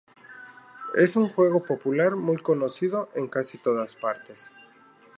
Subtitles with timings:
[0.95, 4.51] Es un juego popular muy conocido en casi todas partes.